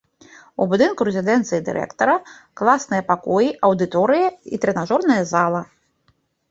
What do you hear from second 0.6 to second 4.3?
У будынку рэзідэнцыі дырэктара, класныя пакоі, аўдыторыі